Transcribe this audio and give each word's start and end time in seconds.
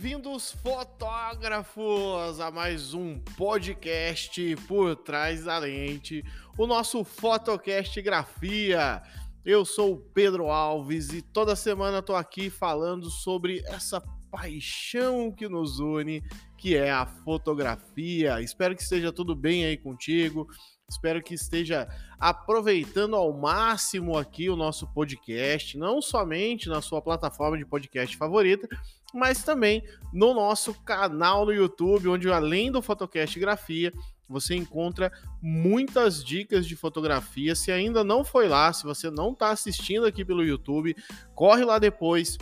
Bem-vindos, 0.00 0.52
fotógrafos, 0.52 2.38
a 2.38 2.52
mais 2.52 2.94
um 2.94 3.18
podcast 3.36 4.54
por 4.68 4.94
trás 4.94 5.42
da 5.42 5.58
lente, 5.58 6.24
o 6.56 6.68
nosso 6.68 7.02
Fotocast 7.02 8.00
Grafia. 8.00 9.02
Eu 9.44 9.64
sou 9.64 9.94
o 9.94 9.96
Pedro 9.96 10.52
Alves 10.52 11.12
e 11.12 11.20
toda 11.20 11.56
semana 11.56 11.98
estou 11.98 12.14
aqui 12.14 12.48
falando 12.48 13.10
sobre 13.10 13.60
essa 13.66 14.00
paixão 14.30 15.32
que 15.32 15.48
nos 15.48 15.80
une, 15.80 16.22
que 16.56 16.76
é 16.76 16.92
a 16.92 17.04
fotografia. 17.04 18.40
Espero 18.40 18.76
que 18.76 18.82
esteja 18.82 19.12
tudo 19.12 19.34
bem 19.34 19.64
aí 19.64 19.76
contigo. 19.76 20.46
Espero 20.88 21.20
que 21.20 21.34
esteja 21.34 21.88
aproveitando 22.20 23.16
ao 23.16 23.32
máximo 23.32 24.16
aqui 24.16 24.48
o 24.48 24.56
nosso 24.56 24.86
podcast, 24.94 25.76
não 25.76 26.00
somente 26.00 26.68
na 26.68 26.80
sua 26.80 27.02
plataforma 27.02 27.58
de 27.58 27.66
podcast 27.66 28.16
favorita, 28.16 28.68
mas 29.14 29.42
também 29.42 29.82
no 30.12 30.34
nosso 30.34 30.74
canal 30.82 31.44
no 31.44 31.52
YouTube, 31.52 32.08
onde 32.08 32.30
além 32.30 32.70
do 32.70 32.82
Fotocast 32.82 33.38
Grafia, 33.38 33.92
você 34.28 34.54
encontra 34.54 35.10
muitas 35.40 36.22
dicas 36.22 36.66
de 36.66 36.76
fotografia. 36.76 37.54
Se 37.54 37.72
ainda 37.72 38.04
não 38.04 38.22
foi 38.22 38.46
lá, 38.46 38.72
se 38.72 38.84
você 38.84 39.10
não 39.10 39.32
está 39.32 39.50
assistindo 39.50 40.04
aqui 40.04 40.24
pelo 40.24 40.44
YouTube, 40.44 40.94
corre 41.34 41.64
lá 41.64 41.78
depois, 41.78 42.36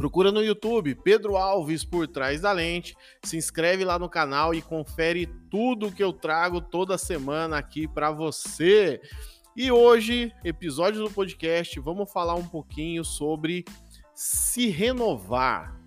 Procura 0.00 0.32
no 0.32 0.42
YouTube 0.42 0.94
Pedro 0.94 1.36
Alves 1.36 1.84
por 1.84 2.08
trás 2.08 2.40
da 2.40 2.52
lente, 2.52 2.96
se 3.22 3.36
inscreve 3.36 3.84
lá 3.84 3.98
no 3.98 4.08
canal 4.08 4.54
e 4.54 4.62
confere 4.62 5.26
tudo 5.50 5.92
que 5.92 6.02
eu 6.02 6.10
trago 6.10 6.58
toda 6.58 6.96
semana 6.96 7.58
aqui 7.58 7.86
para 7.86 8.10
você. 8.10 8.98
E 9.54 9.70
hoje, 9.70 10.32
episódio 10.42 11.04
do 11.04 11.10
podcast, 11.10 11.78
vamos 11.80 12.10
falar 12.10 12.34
um 12.34 12.48
pouquinho 12.48 13.04
sobre 13.04 13.62
se 14.14 14.68
renovar. 14.68 15.79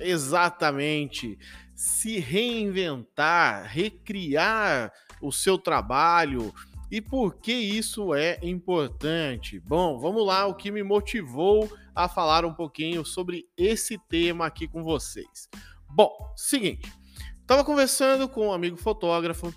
Exatamente, 0.00 1.38
se 1.74 2.18
reinventar, 2.18 3.66
recriar 3.66 4.92
o 5.20 5.30
seu 5.30 5.58
trabalho, 5.58 6.52
e 6.90 7.00
por 7.00 7.36
que 7.36 7.52
isso 7.52 8.12
é 8.12 8.38
importante? 8.42 9.60
Bom, 9.60 9.98
vamos 9.98 10.26
lá, 10.26 10.46
o 10.46 10.54
que 10.54 10.72
me 10.72 10.82
motivou 10.82 11.70
a 11.94 12.08
falar 12.08 12.44
um 12.44 12.52
pouquinho 12.52 13.04
sobre 13.04 13.46
esse 13.56 13.96
tema 14.08 14.46
aqui 14.46 14.66
com 14.66 14.82
vocês. 14.82 15.48
Bom, 15.88 16.10
seguinte, 16.36 16.92
estava 17.40 17.64
conversando 17.64 18.28
com 18.28 18.48
um 18.48 18.52
amigo 18.52 18.76
fotógrafo 18.76 19.54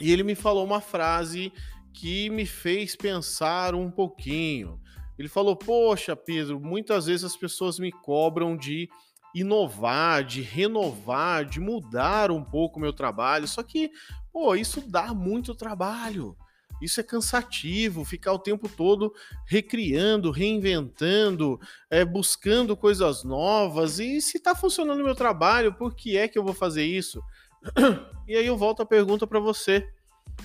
e 0.00 0.12
ele 0.12 0.22
me 0.22 0.36
falou 0.36 0.64
uma 0.64 0.80
frase 0.80 1.52
que 1.92 2.30
me 2.30 2.46
fez 2.46 2.94
pensar 2.94 3.74
um 3.74 3.90
pouquinho. 3.90 4.80
Ele 5.18 5.28
falou: 5.28 5.56
Poxa, 5.56 6.14
Pedro, 6.14 6.60
muitas 6.60 7.06
vezes 7.06 7.24
as 7.24 7.36
pessoas 7.36 7.78
me 7.78 7.90
cobram 7.90 8.56
de 8.56 8.88
inovar, 9.34 10.24
de 10.24 10.40
renovar, 10.40 11.44
de 11.44 11.58
mudar 11.60 12.30
um 12.30 12.42
pouco 12.42 12.78
o 12.78 12.82
meu 12.82 12.92
trabalho, 12.92 13.48
só 13.48 13.62
que, 13.62 13.90
pô, 14.32 14.54
isso 14.54 14.80
dá 14.80 15.12
muito 15.12 15.54
trabalho. 15.54 16.36
Isso 16.80 17.00
é 17.00 17.02
cansativo, 17.02 18.04
ficar 18.04 18.32
o 18.32 18.38
tempo 18.38 18.68
todo 18.68 19.14
recriando, 19.46 20.30
reinventando, 20.30 21.58
é, 21.88 22.04
buscando 22.04 22.76
coisas 22.76 23.24
novas. 23.24 23.98
E 23.98 24.20
se 24.20 24.36
está 24.36 24.54
funcionando 24.54 25.00
o 25.00 25.04
meu 25.04 25.14
trabalho, 25.14 25.72
por 25.72 25.94
que 25.94 26.16
é 26.16 26.28
que 26.28 26.38
eu 26.38 26.44
vou 26.44 26.54
fazer 26.54 26.84
isso? 26.84 27.22
E 28.26 28.34
aí 28.34 28.46
eu 28.46 28.56
volto 28.56 28.80
a 28.80 28.86
pergunta 28.86 29.26
para 29.26 29.38
você: 29.38 29.86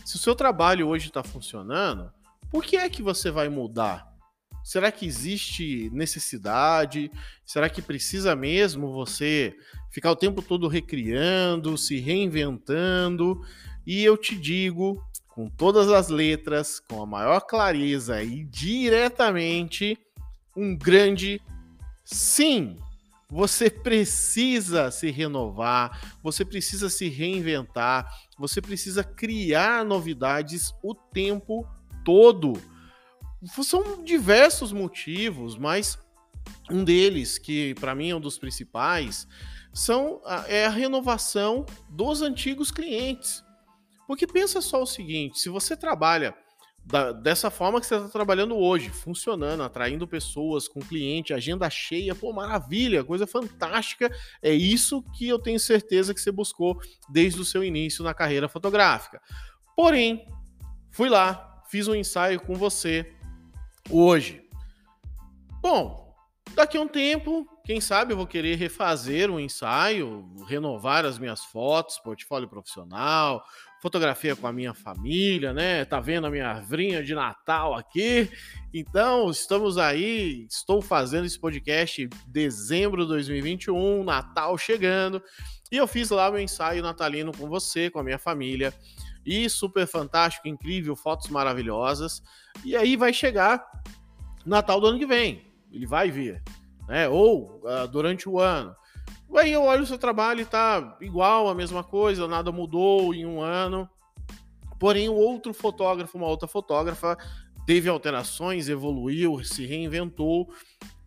se 0.03 0.17
o 0.17 0.19
seu 0.19 0.35
trabalho 0.35 0.89
hoje 0.89 1.07
está 1.07 1.23
funcionando, 1.23 2.11
por 2.51 2.61
que 2.61 2.75
é 2.75 2.89
que 2.89 3.01
você 3.01 3.31
vai 3.31 3.47
mudar? 3.47 4.08
Será 4.69 4.91
que 4.91 5.03
existe 5.03 5.89
necessidade? 5.91 7.09
Será 7.43 7.67
que 7.67 7.81
precisa 7.81 8.35
mesmo 8.35 8.93
você 8.93 9.57
ficar 9.89 10.11
o 10.11 10.15
tempo 10.15 10.43
todo 10.43 10.67
recriando, 10.67 11.75
se 11.75 11.99
reinventando? 11.99 13.43
E 13.83 14.03
eu 14.03 14.15
te 14.15 14.35
digo 14.35 15.03
com 15.27 15.49
todas 15.49 15.89
as 15.89 16.09
letras, 16.09 16.79
com 16.79 17.01
a 17.01 17.05
maior 17.07 17.39
clareza 17.39 18.21
e 18.21 18.43
diretamente 18.43 19.97
um 20.55 20.77
grande 20.77 21.41
sim. 22.05 22.77
Você 23.27 23.71
precisa 23.71 24.91
se 24.91 25.09
renovar, 25.09 26.15
você 26.21 26.45
precisa 26.45 26.91
se 26.91 27.09
reinventar, 27.09 28.07
você 28.37 28.61
precisa 28.61 29.03
criar 29.03 29.83
novidades 29.83 30.71
o 30.83 30.93
tempo 30.93 31.67
todo. 32.05 32.53
São 33.63 34.03
diversos 34.03 34.73
motivos, 34.73 35.57
mas 35.57 35.97
um 36.69 36.83
deles, 36.83 37.37
que 37.37 37.73
para 37.75 37.95
mim 37.95 38.09
é 38.09 38.15
um 38.15 38.19
dos 38.19 38.37
principais, 38.37 39.27
são 39.73 40.21
é 40.47 40.65
a 40.65 40.69
renovação 40.69 41.65
dos 41.89 42.21
antigos 42.21 42.71
clientes. 42.71 43.43
Porque 44.07 44.27
pensa 44.27 44.61
só 44.61 44.81
o 44.81 44.87
seguinte: 44.87 45.39
se 45.39 45.49
você 45.49 45.77
trabalha 45.77 46.35
da, 46.85 47.11
dessa 47.11 47.51
forma 47.51 47.79
que 47.79 47.85
você 47.85 47.95
está 47.95 48.09
trabalhando 48.09 48.57
hoje, 48.57 48.89
funcionando, 48.89 49.61
atraindo 49.61 50.07
pessoas 50.07 50.67
com 50.67 50.79
cliente, 50.79 51.33
agenda 51.33 51.69
cheia, 51.69 52.15
pô, 52.15 52.33
maravilha, 52.33 53.03
coisa 53.03 53.27
fantástica. 53.27 54.11
É 54.41 54.51
isso 54.51 55.03
que 55.15 55.27
eu 55.27 55.37
tenho 55.37 55.59
certeza 55.59 56.13
que 56.13 56.21
você 56.21 56.31
buscou 56.31 56.79
desde 57.07 57.39
o 57.39 57.45
seu 57.45 57.63
início 57.63 58.03
na 58.03 58.13
carreira 58.13 58.49
fotográfica. 58.49 59.21
Porém, 59.75 60.25
fui 60.91 61.09
lá, 61.09 61.63
fiz 61.69 61.87
um 61.87 61.95
ensaio 61.95 62.41
com 62.41 62.55
você 62.55 63.15
hoje. 63.89 64.41
Bom, 65.61 66.15
daqui 66.55 66.77
a 66.77 66.81
um 66.81 66.87
tempo, 66.87 67.47
quem 67.65 67.81
sabe 67.81 68.13
eu 68.13 68.17
vou 68.17 68.27
querer 68.27 68.55
refazer 68.55 69.29
um 69.29 69.39
ensaio, 69.39 70.25
renovar 70.47 71.05
as 71.05 71.19
minhas 71.19 71.43
fotos, 71.43 71.99
portfólio 71.99 72.47
profissional, 72.47 73.43
fotografia 73.81 74.35
com 74.35 74.47
a 74.47 74.53
minha 74.53 74.73
família, 74.73 75.53
né? 75.53 75.85
Tá 75.85 75.99
vendo 75.99 76.27
a 76.27 76.29
minha 76.29 76.47
arvrinha 76.47 77.03
de 77.03 77.15
Natal 77.15 77.73
aqui? 77.73 78.29
Então, 78.73 79.29
estamos 79.29 79.77
aí, 79.77 80.45
estou 80.49 80.81
fazendo 80.81 81.25
esse 81.25 81.39
podcast 81.39 82.03
em 82.03 82.09
dezembro 82.27 83.03
de 83.03 83.09
2021, 83.09 84.03
Natal 84.03 84.57
chegando, 84.57 85.21
e 85.71 85.77
eu 85.77 85.87
fiz 85.87 86.09
lá 86.09 86.29
meu 86.31 86.39
ensaio 86.39 86.81
natalino 86.81 87.31
com 87.35 87.47
você, 87.47 87.89
com 87.89 87.99
a 87.99 88.03
minha 88.03 88.19
família. 88.19 88.73
E 89.29 89.47
super 89.47 89.85
fantástico, 89.85 90.47
incrível, 90.47 90.95
fotos 90.95 91.29
maravilhosas. 91.29 92.23
E 92.65 92.75
aí 92.75 92.95
vai 92.95 93.13
chegar 93.13 93.63
Natal 94.43 94.81
do 94.81 94.87
ano 94.87 94.97
que 94.97 95.05
vem. 95.05 95.45
Ele 95.71 95.85
vai 95.85 96.09
vir, 96.09 96.41
né? 96.87 97.07
Ou 97.07 97.61
uh, 97.63 97.87
durante 97.87 98.27
o 98.27 98.39
ano. 98.39 98.75
Aí 99.35 99.53
eu 99.53 99.65
olho 99.65 99.83
o 99.83 99.85
seu 99.85 99.99
trabalho 99.99 100.41
e 100.41 100.45
tá 100.45 100.97
igual, 100.99 101.47
a 101.47 101.53
mesma 101.53 101.83
coisa, 101.83 102.27
nada 102.27 102.51
mudou 102.51 103.13
em 103.13 103.23
um 103.23 103.39
ano. 103.39 103.87
Porém, 104.79 105.07
o 105.09 105.13
outro 105.13 105.53
fotógrafo, 105.53 106.17
uma 106.17 106.25
outra 106.25 106.47
fotógrafa, 106.47 107.15
teve 107.67 107.87
alterações, 107.87 108.67
evoluiu, 108.67 109.43
se 109.43 109.63
reinventou. 109.63 110.51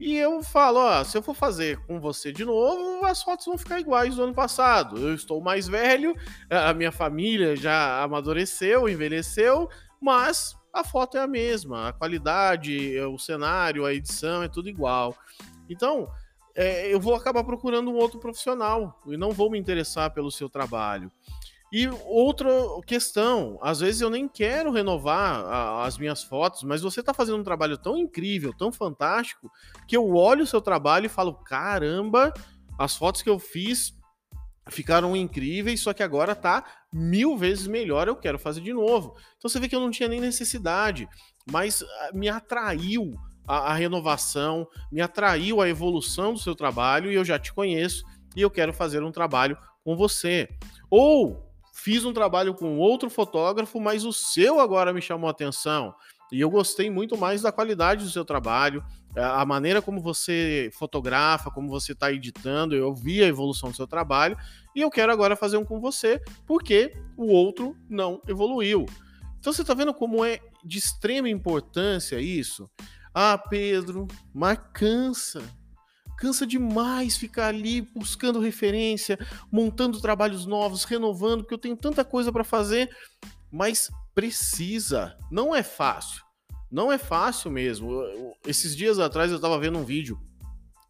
E 0.04 0.16
eu 0.16 0.42
falo, 0.42 0.80
ó, 0.80 1.04
se 1.04 1.16
eu 1.16 1.22
for 1.22 1.32
fazer 1.32 1.78
com 1.86 2.00
você 2.00 2.32
de 2.32 2.44
novo, 2.44 3.06
as 3.06 3.22
fotos 3.22 3.46
vão 3.46 3.56
ficar 3.56 3.78
iguais 3.78 4.16
do 4.16 4.24
ano 4.24 4.34
passado. 4.34 4.98
Eu 4.98 5.14
estou 5.14 5.40
mais 5.40 5.68
velho, 5.68 6.16
a 6.50 6.74
minha 6.74 6.90
família 6.90 7.54
já 7.54 8.02
amadureceu, 8.02 8.88
envelheceu, 8.88 9.68
mas 10.00 10.56
a 10.72 10.82
foto 10.82 11.16
é 11.18 11.20
a 11.20 11.26
mesma, 11.28 11.90
a 11.90 11.92
qualidade, 11.92 12.98
o 12.98 13.16
cenário, 13.16 13.84
a 13.86 13.94
edição 13.94 14.42
é 14.42 14.48
tudo 14.48 14.68
igual. 14.68 15.16
Então, 15.70 16.08
é, 16.52 16.92
eu 16.92 16.98
vou 16.98 17.14
acabar 17.14 17.44
procurando 17.44 17.88
um 17.88 17.94
outro 17.94 18.18
profissional 18.18 19.00
e 19.06 19.16
não 19.16 19.30
vou 19.30 19.48
me 19.52 19.56
interessar 19.56 20.12
pelo 20.12 20.32
seu 20.32 20.48
trabalho. 20.48 21.12
E 21.72 21.88
outra 22.04 22.50
questão, 22.86 23.58
às 23.62 23.80
vezes 23.80 24.02
eu 24.02 24.10
nem 24.10 24.28
quero 24.28 24.70
renovar 24.70 25.40
a, 25.40 25.86
as 25.86 25.96
minhas 25.96 26.22
fotos, 26.22 26.62
mas 26.64 26.82
você 26.82 27.00
está 27.00 27.14
fazendo 27.14 27.38
um 27.38 27.44
trabalho 27.44 27.78
tão 27.78 27.96
incrível, 27.96 28.52
tão 28.52 28.70
fantástico, 28.70 29.50
que 29.88 29.96
eu 29.96 30.14
olho 30.14 30.44
o 30.44 30.46
seu 30.46 30.60
trabalho 30.60 31.06
e 31.06 31.08
falo: 31.08 31.32
caramba, 31.32 32.34
as 32.78 32.94
fotos 32.94 33.22
que 33.22 33.30
eu 33.30 33.38
fiz 33.38 33.94
ficaram 34.68 35.16
incríveis, 35.16 35.80
só 35.80 35.94
que 35.94 36.02
agora 36.02 36.34
tá 36.34 36.62
mil 36.92 37.38
vezes 37.38 37.66
melhor, 37.66 38.06
eu 38.06 38.16
quero 38.16 38.38
fazer 38.38 38.60
de 38.60 38.74
novo. 38.74 39.16
Então 39.38 39.48
você 39.48 39.58
vê 39.58 39.66
que 39.66 39.74
eu 39.74 39.80
não 39.80 39.90
tinha 39.90 40.10
nem 40.10 40.20
necessidade, 40.20 41.08
mas 41.50 41.82
ah, 41.82 42.10
me 42.12 42.28
atraiu 42.28 43.14
a, 43.48 43.72
a 43.72 43.74
renovação, 43.74 44.68
me 44.90 45.00
atraiu 45.00 45.62
a 45.62 45.68
evolução 45.70 46.34
do 46.34 46.38
seu 46.38 46.54
trabalho 46.54 47.10
e 47.10 47.14
eu 47.14 47.24
já 47.24 47.38
te 47.38 47.50
conheço 47.50 48.04
e 48.36 48.42
eu 48.42 48.50
quero 48.50 48.74
fazer 48.74 49.02
um 49.02 49.10
trabalho 49.10 49.56
com 49.82 49.96
você. 49.96 50.48
Ou 50.90 51.51
fiz 51.72 52.04
um 52.04 52.12
trabalho 52.12 52.54
com 52.54 52.78
outro 52.78 53.08
fotógrafo, 53.08 53.80
mas 53.80 54.04
o 54.04 54.12
seu 54.12 54.60
agora 54.60 54.92
me 54.92 55.00
chamou 55.00 55.26
a 55.26 55.30
atenção. 55.30 55.94
E 56.30 56.40
eu 56.40 56.48
gostei 56.48 56.90
muito 56.90 57.16
mais 57.16 57.42
da 57.42 57.52
qualidade 57.52 58.04
do 58.04 58.10
seu 58.10 58.24
trabalho, 58.24 58.82
a 59.14 59.44
maneira 59.44 59.82
como 59.82 60.00
você 60.00 60.70
fotografa, 60.72 61.50
como 61.50 61.68
você 61.68 61.92
está 61.92 62.10
editando. 62.10 62.74
Eu 62.74 62.94
vi 62.94 63.22
a 63.22 63.26
evolução 63.26 63.70
do 63.70 63.76
seu 63.76 63.86
trabalho 63.86 64.36
e 64.74 64.80
eu 64.80 64.90
quero 64.90 65.12
agora 65.12 65.36
fazer 65.36 65.58
um 65.58 65.64
com 65.64 65.78
você, 65.78 66.22
porque 66.46 66.94
o 67.18 67.26
outro 67.26 67.76
não 67.88 68.20
evoluiu. 68.26 68.86
Então 69.38 69.52
você 69.52 69.60
está 69.62 69.74
vendo 69.74 69.92
como 69.92 70.24
é 70.24 70.40
de 70.64 70.78
extrema 70.78 71.28
importância 71.28 72.18
isso? 72.20 72.70
Ah, 73.12 73.36
Pedro, 73.36 74.08
mas 74.32 74.58
cansa. 74.72 75.42
Cansa 76.16 76.46
demais 76.46 77.16
ficar 77.16 77.48
ali 77.48 77.82
buscando 77.82 78.40
referência, 78.40 79.18
montando 79.50 80.00
trabalhos 80.00 80.46
novos, 80.46 80.84
renovando, 80.84 81.42
porque 81.42 81.54
eu 81.54 81.58
tenho 81.58 81.76
tanta 81.76 82.04
coisa 82.04 82.30
para 82.30 82.44
fazer, 82.44 82.90
mas 83.50 83.90
precisa. 84.14 85.16
Não 85.30 85.54
é 85.54 85.62
fácil. 85.62 86.22
Não 86.70 86.90
é 86.92 86.98
fácil 86.98 87.50
mesmo. 87.50 88.02
Esses 88.46 88.76
dias 88.76 88.98
atrás 88.98 89.30
eu 89.30 89.36
estava 89.36 89.58
vendo 89.58 89.78
um 89.78 89.84
vídeo 89.84 90.18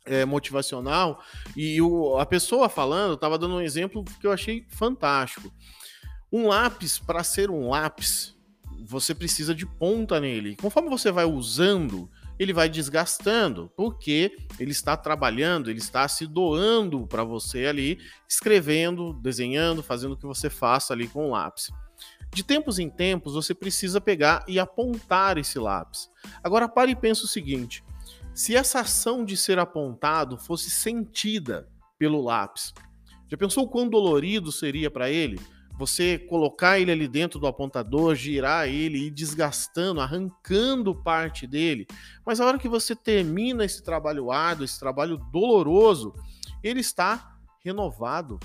é, 0.04 0.24
motivacional 0.24 1.22
e 1.56 1.80
o, 1.80 2.18
a 2.18 2.26
pessoa 2.26 2.68
falando 2.68 3.14
estava 3.14 3.38
dando 3.38 3.56
um 3.56 3.60
exemplo 3.60 4.04
que 4.20 4.26
eu 4.26 4.32
achei 4.32 4.66
fantástico. 4.68 5.52
Um 6.32 6.48
lápis, 6.48 6.98
para 6.98 7.22
ser 7.22 7.50
um 7.50 7.68
lápis, 7.68 8.34
você 8.86 9.14
precisa 9.14 9.54
de 9.54 9.66
ponta 9.66 10.18
nele. 10.20 10.56
Conforme 10.56 10.88
você 10.88 11.10
vai 11.10 11.24
usando, 11.24 12.10
ele 12.38 12.52
vai 12.52 12.68
desgastando, 12.68 13.70
porque 13.76 14.36
ele 14.58 14.70
está 14.72 14.96
trabalhando, 14.96 15.70
ele 15.70 15.78
está 15.78 16.06
se 16.08 16.26
doando 16.26 17.06
para 17.06 17.24
você 17.24 17.66
ali, 17.66 17.98
escrevendo, 18.28 19.12
desenhando, 19.14 19.82
fazendo 19.82 20.12
o 20.12 20.16
que 20.16 20.26
você 20.26 20.50
faça 20.50 20.92
ali 20.92 21.06
com 21.06 21.28
o 21.28 21.30
lápis. 21.30 21.70
De 22.34 22.42
tempos 22.42 22.78
em 22.78 22.88
tempos, 22.88 23.34
você 23.34 23.54
precisa 23.54 24.00
pegar 24.00 24.44
e 24.48 24.58
apontar 24.58 25.36
esse 25.36 25.58
lápis. 25.58 26.10
Agora 26.42 26.68
pare 26.68 26.92
e 26.92 26.96
pense 26.96 27.24
o 27.24 27.28
seguinte: 27.28 27.84
se 28.34 28.56
essa 28.56 28.80
ação 28.80 29.24
de 29.24 29.36
ser 29.36 29.58
apontado 29.58 30.38
fosse 30.38 30.70
sentida 30.70 31.68
pelo 31.98 32.22
lápis, 32.22 32.72
já 33.28 33.36
pensou 33.36 33.68
quão 33.68 33.88
dolorido 33.88 34.50
seria 34.50 34.90
para 34.90 35.10
ele? 35.10 35.38
Você 35.78 36.18
colocar 36.18 36.78
ele 36.78 36.92
ali 36.92 37.08
dentro 37.08 37.40
do 37.40 37.46
apontador, 37.46 38.14
girar 38.14 38.68
ele 38.68 39.06
e 39.06 39.10
desgastando, 39.10 40.00
arrancando 40.00 40.94
parte 40.94 41.46
dele. 41.46 41.86
Mas 42.24 42.40
a 42.40 42.46
hora 42.46 42.58
que 42.58 42.68
você 42.68 42.94
termina 42.94 43.64
esse 43.64 43.82
trabalho 43.82 44.30
árduo, 44.30 44.64
esse 44.64 44.78
trabalho 44.78 45.16
doloroso, 45.32 46.14
ele 46.62 46.80
está 46.80 47.36
renovado 47.64 48.38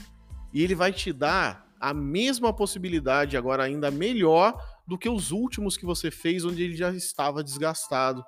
e 0.53 0.63
ele 0.63 0.75
vai 0.75 0.91
te 0.91 1.11
dar 1.11 1.67
a 1.79 1.93
mesma 1.93 2.51
possibilidade, 2.51 3.37
agora 3.37 3.63
ainda 3.63 3.91
melhor 3.91 4.59
do 4.87 4.97
que 4.97 5.09
os 5.09 5.31
últimos 5.31 5.77
que 5.77 5.85
você 5.85 6.09
fez, 6.09 6.45
onde 6.45 6.63
ele 6.63 6.75
já 6.75 6.91
estava 6.91 7.43
desgastado. 7.43 8.23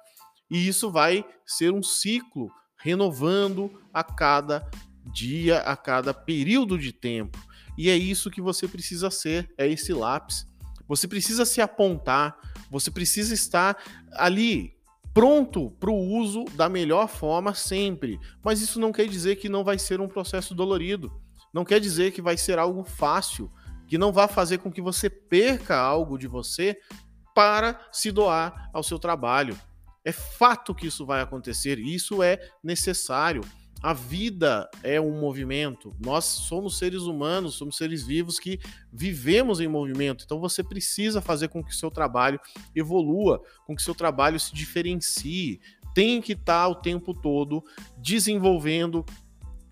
E 0.51 0.67
isso 0.67 0.91
vai 0.91 1.25
ser 1.45 1.71
um 1.71 1.81
ciclo 1.81 2.51
renovando 2.77 3.81
a 3.93 4.03
cada 4.03 4.69
dia, 5.11 5.59
a 5.59 5.75
cada 5.75 6.13
período 6.13 6.77
de 6.77 6.91
tempo. 6.91 7.39
E 7.79 7.89
é 7.89 7.95
isso 7.95 8.29
que 8.29 8.41
você 8.41 8.67
precisa 8.67 9.09
ser, 9.09 9.49
é 9.57 9.65
esse 9.65 9.93
lápis. 9.93 10.45
Você 10.85 11.07
precisa 11.07 11.45
se 11.45 11.61
apontar, 11.61 12.37
você 12.69 12.91
precisa 12.91 13.33
estar 13.33 13.81
ali 14.11 14.75
pronto 15.13 15.71
para 15.79 15.89
o 15.89 15.97
uso 15.97 16.43
da 16.55 16.67
melhor 16.67 17.07
forma 17.07 17.53
sempre. 17.53 18.19
Mas 18.43 18.59
isso 18.59 18.81
não 18.81 18.91
quer 18.91 19.07
dizer 19.07 19.37
que 19.37 19.47
não 19.47 19.63
vai 19.63 19.79
ser 19.79 20.01
um 20.01 20.09
processo 20.09 20.53
dolorido. 20.53 21.09
Não 21.53 21.63
quer 21.63 21.79
dizer 21.79 22.11
que 22.11 22.21
vai 22.21 22.35
ser 22.35 22.59
algo 22.59 22.83
fácil, 22.83 23.49
que 23.87 23.97
não 23.97 24.11
vai 24.11 24.27
fazer 24.27 24.57
com 24.57 24.69
que 24.69 24.81
você 24.81 25.09
perca 25.09 25.77
algo 25.77 26.17
de 26.17 26.27
você 26.27 26.77
para 27.33 27.79
se 27.93 28.11
doar 28.11 28.69
ao 28.73 28.83
seu 28.83 28.99
trabalho. 28.99 29.57
É 30.03 30.11
fato 30.11 30.75
que 30.75 30.87
isso 30.87 31.05
vai 31.05 31.21
acontecer, 31.21 31.79
isso 31.79 32.21
é 32.21 32.41
necessário. 32.61 33.41
A 33.81 33.93
vida 33.93 34.69
é 34.83 34.99
um 34.99 35.17
movimento. 35.17 35.95
Nós 36.03 36.25
somos 36.25 36.77
seres 36.77 37.03
humanos, 37.03 37.55
somos 37.55 37.77
seres 37.77 38.05
vivos 38.05 38.37
que 38.37 38.59
vivemos 38.91 39.61
em 39.61 39.69
movimento. 39.69 40.25
Então 40.25 40.39
você 40.39 40.61
precisa 40.61 41.21
fazer 41.21 41.47
com 41.47 41.63
que 41.63 41.71
o 41.71 41.75
seu 41.75 41.89
trabalho 41.89 42.39
evolua, 42.75 43.41
com 43.65 43.73
que 43.73 43.81
o 43.81 43.85
seu 43.85 43.95
trabalho 43.95 44.37
se 44.37 44.53
diferencie. 44.53 45.61
Tem 45.95 46.21
que 46.21 46.33
estar 46.33 46.67
o 46.67 46.75
tempo 46.75 47.13
todo 47.13 47.63
desenvolvendo, 47.97 49.05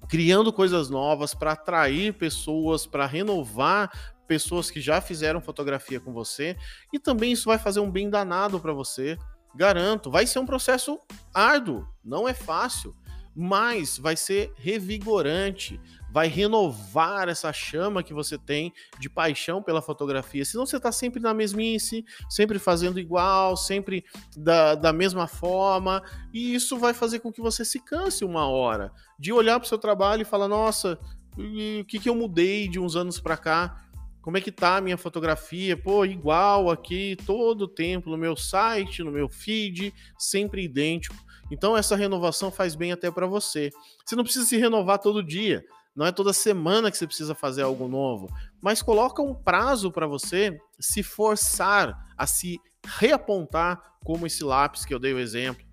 criando 0.07 0.53
coisas 0.53 0.89
novas 0.89 1.33
para 1.33 1.51
atrair 1.51 2.13
pessoas, 2.13 2.87
para 2.87 3.05
renovar 3.05 4.15
pessoas 4.25 4.71
que 4.71 4.79
já 4.79 5.01
fizeram 5.01 5.41
fotografia 5.41 5.99
com 5.99 6.13
você. 6.13 6.55
E 6.93 6.99
também 6.99 7.33
isso 7.33 7.45
vai 7.45 7.59
fazer 7.59 7.81
um 7.81 7.91
bem 7.91 8.09
danado 8.09 8.57
para 8.57 8.71
você. 8.71 9.17
Garanto, 9.53 10.09
vai 10.09 10.25
ser 10.25 10.39
um 10.39 10.45
processo 10.45 10.97
árduo, 11.33 11.85
não 12.05 12.25
é 12.25 12.33
fácil 12.33 12.95
mas 13.39 13.99
vai 13.99 14.17
ser 14.17 14.51
revigorante, 14.55 15.79
vai 16.09 16.27
renovar 16.27 17.29
essa 17.29 17.53
chama 17.53 18.01
que 18.01 18.11
você 18.11 18.35
tem 18.35 18.73
de 18.99 19.07
paixão 19.07 19.61
pela 19.61 19.79
fotografia. 19.79 20.43
Senão 20.43 20.65
você 20.65 20.77
está 20.77 20.91
sempre 20.91 21.19
na 21.19 21.35
mesmice, 21.35 22.03
sempre 22.27 22.57
fazendo 22.57 22.99
igual, 22.99 23.55
sempre 23.55 24.03
da, 24.35 24.73
da 24.73 24.91
mesma 24.91 25.27
forma, 25.27 26.01
e 26.33 26.55
isso 26.55 26.79
vai 26.79 26.95
fazer 26.95 27.19
com 27.19 27.31
que 27.31 27.39
você 27.39 27.63
se 27.63 27.79
canse 27.79 28.25
uma 28.25 28.47
hora 28.47 28.91
de 29.19 29.31
olhar 29.31 29.59
para 29.59 29.67
o 29.67 29.69
seu 29.69 29.77
trabalho 29.77 30.23
e 30.23 30.25
falar: 30.25 30.47
nossa, 30.47 30.99
o 31.37 31.85
que, 31.85 31.99
que 31.99 32.09
eu 32.09 32.15
mudei 32.15 32.67
de 32.67 32.79
uns 32.79 32.95
anos 32.95 33.19
para 33.19 33.37
cá? 33.37 33.83
Como 34.19 34.35
é 34.35 34.41
que 34.41 34.51
tá 34.51 34.77
a 34.77 34.81
minha 34.81 34.97
fotografia? 34.97 35.77
Pô, 35.77 36.03
igual 36.03 36.71
aqui, 36.71 37.15
todo 37.25 37.61
o 37.61 37.67
tempo, 37.67 38.09
no 38.09 38.17
meu 38.17 38.35
site, 38.35 39.03
no 39.03 39.11
meu 39.11 39.29
feed, 39.29 39.93
sempre 40.17 40.63
idêntico. 40.63 41.15
Então 41.51 41.77
essa 41.77 41.95
renovação 41.95 42.51
faz 42.51 42.75
bem 42.75 42.91
até 42.91 43.09
para 43.09 43.25
você. 43.25 43.71
Você 44.05 44.15
não 44.15 44.23
precisa 44.23 44.45
se 44.45 44.57
renovar 44.57 44.99
todo 44.99 45.23
dia. 45.23 45.63
Não 45.95 46.05
é 46.05 46.11
toda 46.11 46.31
semana 46.31 46.91
que 46.91 46.97
você 46.97 47.07
precisa 47.07 47.33
fazer 47.33 47.63
algo 47.63 47.87
novo, 47.87 48.29
mas 48.61 48.83
coloca 48.83 49.19
um 49.19 49.33
prazo 49.33 49.91
para 49.91 50.05
você 50.05 50.59
se 50.79 51.01
forçar 51.01 51.97
a 52.15 52.27
se 52.27 52.59
reapontar 52.85 53.81
como 54.03 54.27
esse 54.27 54.43
lápis 54.43 54.85
que 54.85 54.93
eu 54.93 54.99
dei 54.99 55.11
o 55.11 55.19
exemplo. 55.19 55.65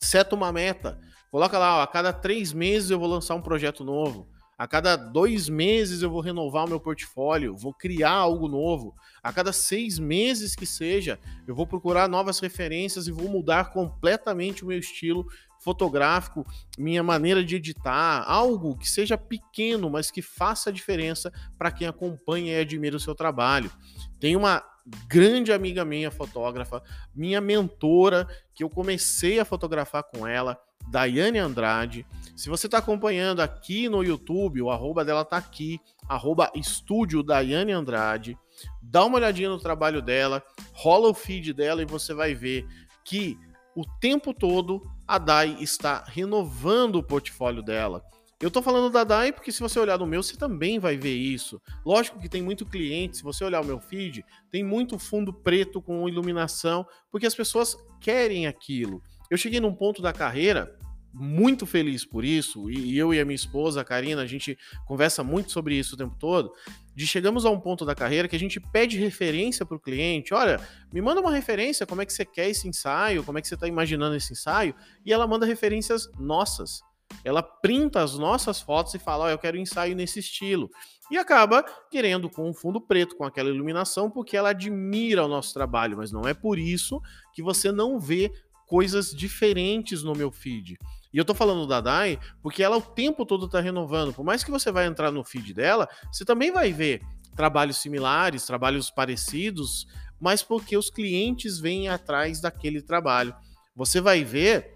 Seta 0.00 0.34
uma 0.34 0.50
meta. 0.50 0.98
Coloca 1.30 1.58
lá, 1.58 1.76
ó, 1.76 1.82
a 1.82 1.86
cada 1.86 2.14
três 2.14 2.54
meses 2.54 2.88
eu 2.88 2.98
vou 2.98 3.08
lançar 3.08 3.34
um 3.34 3.42
projeto 3.42 3.84
novo. 3.84 4.26
A 4.58 4.66
cada 4.66 4.96
dois 4.96 5.50
meses 5.50 6.00
eu 6.00 6.10
vou 6.10 6.20
renovar 6.20 6.64
o 6.64 6.68
meu 6.68 6.80
portfólio, 6.80 7.54
vou 7.54 7.74
criar 7.74 8.12
algo 8.12 8.48
novo. 8.48 8.94
A 9.22 9.30
cada 9.30 9.52
seis 9.52 9.98
meses 9.98 10.56
que 10.56 10.64
seja, 10.64 11.18
eu 11.46 11.54
vou 11.54 11.66
procurar 11.66 12.08
novas 12.08 12.38
referências 12.40 13.06
e 13.06 13.12
vou 13.12 13.28
mudar 13.28 13.70
completamente 13.70 14.64
o 14.64 14.66
meu 14.66 14.78
estilo 14.78 15.26
fotográfico, 15.60 16.46
minha 16.78 17.02
maneira 17.02 17.44
de 17.44 17.56
editar, 17.56 18.24
algo 18.26 18.78
que 18.78 18.88
seja 18.88 19.18
pequeno, 19.18 19.90
mas 19.90 20.10
que 20.10 20.22
faça 20.22 20.72
diferença 20.72 21.32
para 21.58 21.70
quem 21.70 21.86
acompanha 21.86 22.54
e 22.54 22.60
admira 22.60 22.96
o 22.96 23.00
seu 23.00 23.14
trabalho. 23.14 23.70
Tem 24.18 24.36
uma 24.36 24.62
grande 25.08 25.52
amiga 25.52 25.84
minha, 25.84 26.10
fotógrafa, 26.10 26.82
minha 27.14 27.40
mentora, 27.40 28.26
que 28.54 28.62
eu 28.62 28.70
comecei 28.70 29.40
a 29.40 29.44
fotografar 29.44 30.04
com 30.04 30.26
ela, 30.26 30.58
Daiane 30.88 31.38
Andrade. 31.38 32.06
Se 32.36 32.48
você 32.48 32.66
está 32.66 32.78
acompanhando 32.78 33.40
aqui 33.40 33.88
no 33.88 34.04
YouTube, 34.04 34.62
o 34.62 34.70
arroba 34.70 35.04
dela 35.04 35.24
tá 35.24 35.36
aqui, 35.36 35.80
arroba 36.08 36.50
estúdio 36.54 37.22
Daiane 37.22 37.72
Andrade. 37.72 38.38
Dá 38.80 39.04
uma 39.04 39.16
olhadinha 39.16 39.48
no 39.48 39.58
trabalho 39.58 40.00
dela, 40.00 40.42
rola 40.72 41.08
o 41.08 41.14
feed 41.14 41.52
dela 41.52 41.82
e 41.82 41.86
você 41.86 42.14
vai 42.14 42.34
ver 42.34 42.66
que 43.04 43.36
o 43.74 43.84
tempo 44.00 44.32
todo 44.32 44.82
a 45.06 45.18
Dai 45.18 45.56
está 45.60 46.04
renovando 46.06 46.96
o 46.96 47.02
portfólio 47.02 47.62
dela. 47.62 48.02
Eu 48.38 48.50
tô 48.50 48.60
falando 48.60 48.92
da 48.92 49.02
Dai 49.02 49.32
porque 49.32 49.50
se 49.50 49.60
você 49.60 49.78
olhar 49.78 49.98
no 49.98 50.06
meu, 50.06 50.22
você 50.22 50.36
também 50.36 50.78
vai 50.78 50.96
ver 50.96 51.14
isso. 51.14 51.60
Lógico 51.84 52.20
que 52.20 52.28
tem 52.28 52.42
muito 52.42 52.66
cliente, 52.66 53.16
se 53.16 53.22
você 53.22 53.42
olhar 53.42 53.62
o 53.62 53.64
meu 53.64 53.80
feed, 53.80 54.24
tem 54.50 54.62
muito 54.62 54.98
fundo 54.98 55.32
preto 55.32 55.80
com 55.80 56.06
iluminação, 56.06 56.86
porque 57.10 57.26
as 57.26 57.34
pessoas 57.34 57.76
querem 57.98 58.46
aquilo. 58.46 59.02
Eu 59.30 59.38
cheguei 59.38 59.58
num 59.58 59.74
ponto 59.74 60.02
da 60.02 60.12
carreira 60.12 60.78
muito 61.18 61.64
feliz 61.64 62.04
por 62.04 62.26
isso, 62.26 62.70
e 62.70 62.96
eu 62.98 63.14
e 63.14 63.18
a 63.18 63.24
minha 63.24 63.34
esposa, 63.34 63.80
a 63.80 63.84
Karina, 63.84 64.20
a 64.20 64.26
gente 64.26 64.58
conversa 64.86 65.24
muito 65.24 65.50
sobre 65.50 65.74
isso 65.74 65.94
o 65.94 65.98
tempo 65.98 66.14
todo, 66.18 66.52
de 66.94 67.06
chegamos 67.06 67.46
a 67.46 67.50
um 67.50 67.58
ponto 67.58 67.86
da 67.86 67.94
carreira 67.94 68.28
que 68.28 68.36
a 68.36 68.38
gente 68.38 68.60
pede 68.60 68.98
referência 68.98 69.64
para 69.64 69.78
o 69.78 69.80
cliente, 69.80 70.34
olha, 70.34 70.60
me 70.92 71.00
manda 71.00 71.22
uma 71.22 71.32
referência, 71.32 71.86
como 71.86 72.02
é 72.02 72.06
que 72.06 72.12
você 72.12 72.24
quer 72.24 72.50
esse 72.50 72.68
ensaio, 72.68 73.24
como 73.24 73.38
é 73.38 73.40
que 73.40 73.48
você 73.48 73.54
está 73.54 73.66
imaginando 73.66 74.14
esse 74.14 74.34
ensaio, 74.34 74.74
e 75.06 75.12
ela 75.12 75.26
manda 75.26 75.46
referências 75.46 76.06
nossas. 76.18 76.82
Ela 77.24 77.42
printa 77.42 78.02
as 78.02 78.18
nossas 78.18 78.60
fotos 78.60 78.94
e 78.94 78.98
fala, 78.98 79.26
oh, 79.26 79.28
eu 79.28 79.38
quero 79.38 79.56
ensaio 79.56 79.96
nesse 79.96 80.20
estilo. 80.20 80.70
E 81.10 81.16
acaba 81.16 81.64
querendo 81.90 82.28
com 82.28 82.48
um 82.48 82.54
fundo 82.54 82.80
preto, 82.80 83.16
com 83.16 83.24
aquela 83.24 83.48
iluminação, 83.48 84.10
porque 84.10 84.36
ela 84.36 84.50
admira 84.50 85.24
o 85.24 85.28
nosso 85.28 85.52
trabalho, 85.54 85.96
mas 85.96 86.10
não 86.10 86.22
é 86.22 86.34
por 86.34 86.58
isso 86.58 87.00
que 87.32 87.42
você 87.42 87.70
não 87.70 87.98
vê 87.98 88.32
coisas 88.66 89.12
diferentes 89.12 90.02
no 90.02 90.14
meu 90.14 90.30
feed. 90.30 90.76
E 91.12 91.18
eu 91.18 91.24
tô 91.24 91.34
falando 91.34 91.66
da 91.66 91.80
Dai 91.80 92.18
porque 92.42 92.62
ela 92.62 92.76
o 92.76 92.82
tempo 92.82 93.24
todo 93.24 93.48
tá 93.48 93.60
renovando. 93.60 94.12
Por 94.12 94.24
mais 94.24 94.44
que 94.44 94.50
você 94.50 94.70
vai 94.70 94.86
entrar 94.86 95.10
no 95.10 95.24
feed 95.24 95.54
dela, 95.54 95.88
você 96.12 96.24
também 96.24 96.50
vai 96.50 96.72
ver 96.72 97.00
trabalhos 97.34 97.78
similares, 97.78 98.44
trabalhos 98.44 98.90
parecidos, 98.90 99.86
mas 100.20 100.42
porque 100.42 100.76
os 100.76 100.90
clientes 100.90 101.58
vêm 101.58 101.88
atrás 101.88 102.40
daquele 102.40 102.82
trabalho. 102.82 103.34
Você 103.74 104.00
vai 104.00 104.24
ver 104.24 104.74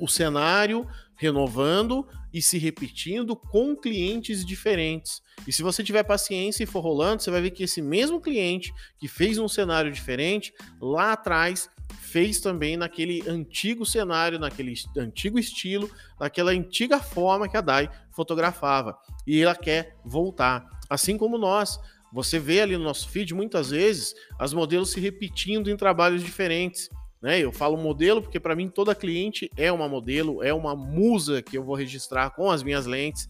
o 0.00 0.06
cenário 0.06 0.86
renovando 1.22 2.04
e 2.34 2.42
se 2.42 2.58
repetindo 2.58 3.36
com 3.36 3.76
clientes 3.76 4.44
diferentes. 4.44 5.22
E 5.46 5.52
se 5.52 5.62
você 5.62 5.84
tiver 5.84 6.02
paciência 6.02 6.64
e 6.64 6.66
for 6.66 6.80
rolando, 6.80 7.22
você 7.22 7.30
vai 7.30 7.40
ver 7.40 7.52
que 7.52 7.62
esse 7.62 7.80
mesmo 7.80 8.20
cliente 8.20 8.74
que 8.98 9.06
fez 9.06 9.38
um 9.38 9.46
cenário 9.46 9.92
diferente 9.92 10.52
lá 10.80 11.12
atrás 11.12 11.70
fez 12.00 12.40
também 12.40 12.76
naquele 12.76 13.22
antigo 13.28 13.86
cenário, 13.86 14.36
naquele 14.36 14.74
antigo 14.96 15.38
estilo, 15.38 15.88
naquela 16.18 16.50
antiga 16.50 16.98
forma 16.98 17.48
que 17.48 17.56
a 17.56 17.60
Dai 17.60 17.88
fotografava. 18.10 18.98
E 19.24 19.40
ela 19.40 19.54
quer 19.54 19.96
voltar. 20.04 20.68
Assim 20.90 21.16
como 21.16 21.38
nós. 21.38 21.78
Você 22.12 22.38
vê 22.38 22.60
ali 22.60 22.76
no 22.76 22.84
nosso 22.84 23.08
feed 23.08 23.32
muitas 23.32 23.70
vezes 23.70 24.14
as 24.38 24.52
modelos 24.52 24.90
se 24.90 25.00
repetindo 25.00 25.70
em 25.70 25.76
trabalhos 25.76 26.22
diferentes. 26.22 26.90
Né? 27.22 27.38
Eu 27.38 27.52
falo 27.52 27.76
modelo 27.76 28.20
porque 28.20 28.40
para 28.40 28.56
mim 28.56 28.68
toda 28.68 28.96
cliente 28.96 29.48
é 29.56 29.70
uma 29.70 29.88
modelo, 29.88 30.42
é 30.42 30.52
uma 30.52 30.74
musa 30.74 31.40
que 31.40 31.56
eu 31.56 31.62
vou 31.62 31.76
registrar 31.76 32.30
com 32.30 32.50
as 32.50 32.64
minhas 32.64 32.84
lentes 32.84 33.28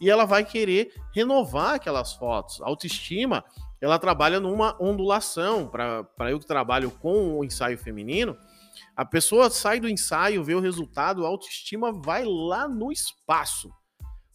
e 0.00 0.08
ela 0.08 0.24
vai 0.24 0.44
querer 0.44 0.94
renovar 1.14 1.74
aquelas 1.74 2.14
fotos. 2.14 2.62
A 2.62 2.66
autoestima, 2.66 3.44
ela 3.82 3.98
trabalha 3.98 4.40
numa 4.40 4.74
ondulação. 4.82 5.68
Para 5.68 6.30
eu 6.30 6.40
que 6.40 6.46
trabalho 6.46 6.90
com 6.90 7.38
o 7.38 7.44
ensaio 7.44 7.76
feminino, 7.76 8.34
a 8.96 9.04
pessoa 9.04 9.50
sai 9.50 9.78
do 9.78 9.90
ensaio, 9.90 10.42
vê 10.42 10.54
o 10.54 10.60
resultado, 10.60 11.26
a 11.26 11.28
autoestima 11.28 11.92
vai 11.92 12.24
lá 12.24 12.66
no 12.66 12.90
espaço. 12.90 13.70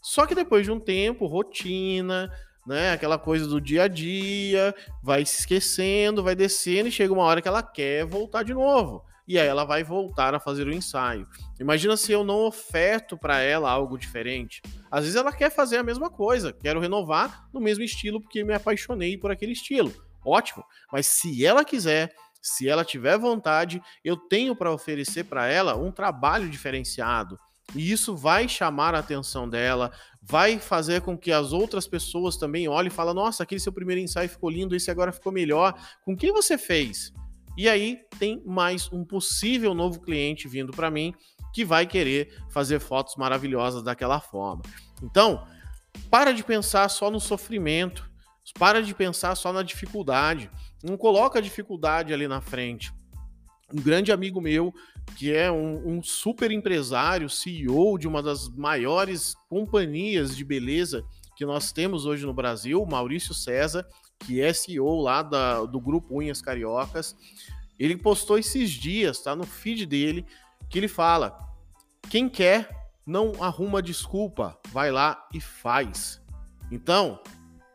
Só 0.02 0.28
que 0.28 0.36
depois 0.36 0.66
de 0.66 0.72
um 0.72 0.80
tempo, 0.80 1.26
rotina, 1.26 2.32
né? 2.70 2.92
Aquela 2.92 3.18
coisa 3.18 3.48
do 3.48 3.60
dia 3.60 3.86
a 3.86 3.88
dia, 3.88 4.76
vai 5.02 5.26
se 5.26 5.40
esquecendo, 5.40 6.22
vai 6.22 6.36
descendo 6.36 6.88
e 6.88 6.92
chega 6.92 7.12
uma 7.12 7.24
hora 7.24 7.42
que 7.42 7.48
ela 7.48 7.64
quer 7.64 8.06
voltar 8.06 8.44
de 8.44 8.54
novo. 8.54 9.04
E 9.28 9.40
aí 9.40 9.48
ela 9.48 9.66
vai 9.66 9.84
voltar 9.84 10.36
a 10.36 10.40
fazer 10.40 10.68
o 10.68 10.72
ensaio. 10.72 11.28
Imagina 11.60 11.98
se 11.98 12.12
eu 12.12 12.24
não 12.24 12.46
oferto 12.46 13.18
para 13.18 13.40
ela 13.40 13.72
algo 13.72 13.98
diferente. 13.98 14.62
Às 14.92 15.02
vezes 15.02 15.16
ela 15.16 15.32
quer 15.32 15.50
fazer 15.50 15.78
a 15.78 15.84
mesma 15.84 16.12
coisa, 16.12 16.54
quero 16.54 16.80
renovar 16.80 17.48
no 17.52 17.60
mesmo 17.60 17.84
estilo 17.84 18.22
porque 18.22 18.44
me 18.44 18.54
apaixonei 18.54 19.18
por 19.18 19.32
aquele 19.32 19.54
estilo. 19.54 19.92
Ótimo. 20.24 20.64
Mas 20.92 21.08
se 21.08 21.44
ela 21.44 21.66
quiser, 21.66 22.14
se 22.40 22.70
ela 22.70 22.86
tiver 22.86 23.18
vontade, 23.18 23.82
eu 24.04 24.16
tenho 24.16 24.56
para 24.56 24.72
oferecer 24.72 25.24
para 25.24 25.48
ela 25.48 25.76
um 25.76 25.92
trabalho 25.92 26.48
diferenciado. 26.48 27.40
E 27.76 27.92
isso 27.92 28.16
vai 28.16 28.48
chamar 28.48 28.96
a 28.96 29.00
atenção 29.00 29.48
dela, 29.48 29.92
vai 30.22 30.60
fazer 30.60 31.02
com 31.02 31.18
que 31.18 31.32
as 31.32 31.54
outras 31.54 31.88
pessoas 31.88 32.38
também 32.38 32.68
olhem 32.68 32.88
e 32.88 32.94
falem: 32.94 33.14
Nossa, 33.14 33.44
aquele 33.44 33.62
seu 33.62 33.72
primeiro 33.72 34.02
ensaio 34.02 34.30
ficou 34.30 34.50
lindo, 34.50 34.76
esse 34.76 34.90
agora 34.90 35.12
ficou 35.12 35.32
melhor. 35.32 35.74
Com 36.04 36.16
quem 36.16 36.32
você 36.32 36.58
fez? 36.58 37.14
E 37.58 37.68
aí 37.68 38.00
tem 38.18 38.42
mais 38.46 38.92
um 38.92 39.04
possível 39.04 39.74
novo 39.74 40.00
cliente 40.00 40.48
vindo 40.48 40.72
para 40.72 40.90
mim 40.90 41.14
que 41.54 41.66
vai 41.66 41.86
querer 41.86 42.34
fazer 42.50 42.80
fotos 42.80 43.16
maravilhosas 43.16 43.84
daquela 43.84 44.20
forma. 44.20 44.62
Então, 45.02 45.46
para 46.10 46.32
de 46.32 46.44
pensar 46.44 46.88
só 46.90 47.10
no 47.10 47.20
sofrimento, 47.20 48.10
para 48.58 48.82
de 48.82 48.94
pensar 48.94 49.36
só 49.36 49.52
na 49.52 49.64
dificuldade. 49.64 50.50
Não 50.84 50.96
coloca 50.98 51.40
a 51.40 51.42
dificuldade 51.42 52.14
ali 52.14 52.28
na 52.28 52.42
frente. 52.42 52.94
Um 53.74 53.82
grande 53.82 54.12
amigo 54.12 54.42
meu 54.42 54.74
que 55.16 55.34
é 55.34 55.52
um, 55.52 55.98
um, 55.98 56.04
super 56.04 56.52
empresário, 56.52 57.30
CEO 57.30 57.98
de 57.98 58.08
uma 58.08 58.22
das 58.22 58.48
maiores 58.50 59.36
companhias 59.50 60.36
de 60.36 60.44
beleza 60.44 61.04
que 61.36 61.46
nós 61.46 61.72
temos 61.72 62.06
hoje 62.06 62.26
no 62.26 62.34
Brasil, 62.34 62.86
Maurício 62.86 63.34
César, 63.34 63.88
que 64.20 64.42
é 64.42 64.54
CEO 64.54 65.02
lá 65.02 65.22
da, 65.24 65.64
do 65.66 65.80
grupo 65.80 66.20
Unhas 66.20 66.42
Cariocas. 66.42 67.16
Ele 67.80 67.96
postou 67.96 68.38
esses 68.38 68.72
dias, 68.72 69.22
tá 69.22 69.36
no 69.36 69.46
feed 69.46 69.86
dele, 69.86 70.26
que 70.70 70.78
ele 70.78 70.88
fala: 70.88 71.38
quem 72.10 72.28
quer 72.28 72.70
não 73.06 73.32
arruma 73.42 73.82
desculpa, 73.82 74.60
vai 74.72 74.92
lá 74.92 75.28
e 75.34 75.40
faz. 75.40 76.22
Então, 76.72 77.22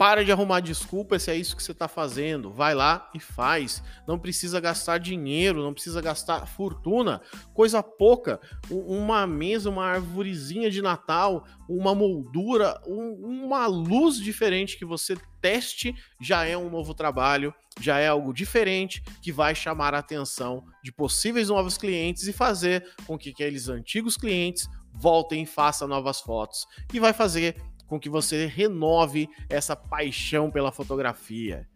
para 0.04 0.22
de 0.22 0.30
arrumar 0.30 0.60
desculpa 0.60 1.18
se 1.18 1.30
é 1.30 1.34
isso 1.34 1.56
que 1.56 1.62
você 1.62 1.72
está 1.72 1.88
fazendo. 1.88 2.52
Vai 2.52 2.74
lá 2.74 3.10
e 3.14 3.18
faz. 3.18 3.82
Não 4.06 4.18
precisa 4.18 4.60
gastar 4.60 4.98
dinheiro, 4.98 5.62
não 5.62 5.72
precisa 5.72 6.02
gastar 6.02 6.46
fortuna. 6.46 7.22
Coisa 7.54 7.82
pouca. 7.82 8.38
Uma 8.68 9.26
mesa, 9.26 9.70
uma 9.70 9.86
arvorezinha 9.86 10.70
de 10.70 10.82
Natal, 10.82 11.46
uma 11.66 11.94
moldura, 11.94 12.78
um, 12.86 13.44
uma 13.44 13.66
luz 13.66 14.16
diferente 14.16 14.76
que 14.76 14.84
você 14.84 15.16
teste 15.40 15.94
já 16.20 16.44
é 16.44 16.54
um 16.54 16.68
novo 16.68 16.92
trabalho, 16.92 17.54
já 17.80 17.98
é 17.98 18.08
algo 18.08 18.34
diferente 18.34 19.02
que 19.22 19.32
vai 19.32 19.54
chamar 19.54 19.94
a 19.94 20.00
atenção 20.00 20.66
de 20.82 20.92
possíveis 20.92 21.48
novos 21.48 21.78
clientes 21.78 22.28
e 22.28 22.32
fazer 22.34 22.86
com 23.06 23.16
que 23.16 23.30
aqueles 23.30 23.70
antigos 23.70 24.18
clientes 24.18 24.68
voltem 24.92 25.44
e 25.44 25.46
façam 25.46 25.88
novas 25.88 26.20
fotos. 26.20 26.66
E 26.92 27.00
vai 27.00 27.14
fazer 27.14 27.56
com 27.94 28.00
que 28.00 28.10
você 28.10 28.46
renove 28.46 29.28
essa 29.48 29.76
paixão 29.76 30.50
pela 30.50 30.72
fotografia. 30.72 31.68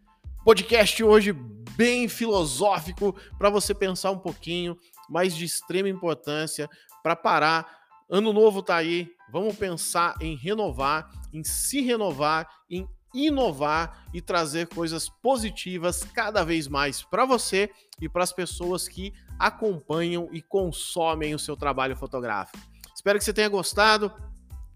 Podcast 0.43 1.01
hoje 1.01 1.31
bem 1.77 2.09
filosófico 2.09 3.15
para 3.37 3.49
você 3.49 3.73
pensar 3.73 4.11
um 4.11 4.19
pouquinho, 4.19 4.77
mas 5.09 5.33
de 5.33 5.45
extrema 5.45 5.87
importância 5.87 6.69
para 7.01 7.15
parar. 7.15 7.65
Ano 8.09 8.33
novo 8.33 8.61
tá 8.61 8.75
aí, 8.75 9.09
vamos 9.31 9.55
pensar 9.55 10.15
em 10.19 10.35
renovar, 10.35 11.09
em 11.31 11.41
se 11.41 11.79
renovar, 11.79 12.49
em 12.69 12.85
inovar 13.13 14.05
e 14.13 14.19
trazer 14.21 14.67
coisas 14.67 15.07
positivas 15.07 16.03
cada 16.03 16.43
vez 16.43 16.67
mais 16.67 17.01
para 17.01 17.23
você 17.23 17.71
e 18.01 18.09
para 18.09 18.25
as 18.25 18.33
pessoas 18.33 18.89
que 18.89 19.13
acompanham 19.37 20.27
e 20.33 20.41
consomem 20.41 21.33
o 21.33 21.39
seu 21.39 21.55
trabalho 21.55 21.95
fotográfico. 21.95 22.59
Espero 22.93 23.17
que 23.17 23.23
você 23.23 23.31
tenha 23.31 23.47
gostado 23.47 24.11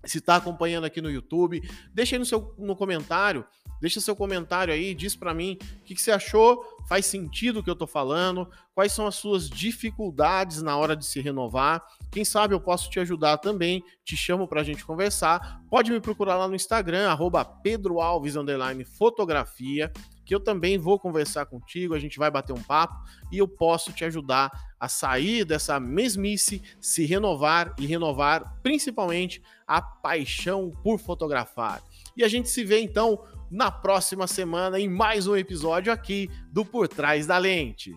se 0.06 0.18
está 0.18 0.36
acompanhando 0.36 0.86
aqui 0.86 1.02
no 1.02 1.10
YouTube, 1.10 1.62
deixa 1.94 2.16
aí 2.16 2.20
no 2.20 2.26
seu 2.26 2.54
no 2.58 2.76
comentário, 2.76 3.46
deixa 3.84 4.00
seu 4.00 4.16
comentário 4.16 4.74
aí, 4.74 4.96
diz 4.96 5.13
para 5.13 5.34
mim 5.34 5.58
o 5.60 5.84
que, 5.84 5.94
que, 5.94 6.02
você 6.02 6.10
achou, 6.10 6.63
faz 6.88 7.06
sentido 7.06 7.60
o 7.60 7.63
que 7.63 7.70
eu 7.70 7.74
estou 7.74 7.86
falando, 7.86 8.50
quais 8.74 8.94
são 8.94 9.06
as 9.06 9.16
suas 9.16 9.50
dificuldades 9.50 10.62
na 10.62 10.78
hora 10.78 10.96
de 10.96 11.06
se 11.06 11.20
renovar. 11.20 11.84
Quem 12.10 12.24
sabe 12.24 12.56
eu 12.56 12.62
posso 12.62 12.90
te 12.90 13.02
ajudar 13.02 13.40
também, 13.40 13.84
te 14.06 14.16
chamo 14.16 14.48
para 14.48 14.62
a 14.62 14.63
gente 14.63 14.86
conversar. 14.86 15.62
Pode 15.70 15.92
me 15.92 16.00
procurar 16.00 16.38
lá 16.38 16.48
no 16.48 16.56
Instagram, 16.56 17.10
arroba 17.10 17.44
Pedro 17.44 18.00
Alves, 18.00 18.36
fotografia 18.98 19.92
que 20.25 20.34
eu 20.34 20.40
também 20.40 20.78
vou 20.78 20.98
conversar 20.98 21.46
contigo, 21.46 21.94
a 21.94 22.00
gente 22.00 22.18
vai 22.18 22.32
bater 22.32 22.54
um 22.54 22.63
papo 22.63 22.96
e 23.32 23.38
eu 23.38 23.48
posso 23.48 23.92
te 23.92 24.06
ajudar 24.06 24.50
a 24.80 24.88
sair 24.88 25.44
dessa 25.44 25.80
mesmice, 25.80 26.62
se 26.80 27.06
renovar 27.06 27.75
e 27.78 27.86
renovar 27.86 28.60
principalmente 28.63 29.42
a 29.68 29.82
paixão 29.82 30.72
por 30.82 31.00
fotografar. 31.00 31.84
E 32.16 32.24
a 32.24 32.28
gente 32.28 32.50
se 32.50 32.63
vê 32.63 32.80
então 32.80 33.20
na 33.54 33.70
próxima 33.70 34.26
semana 34.26 34.80
em 34.80 34.90
mais 34.90 35.28
um 35.28 35.36
episódio 35.36 35.94
aqui 35.94 36.28
do 36.52 36.66
Por 36.66 36.88
Trás 36.88 37.28
da 37.28 37.38
Lente. 37.38 37.96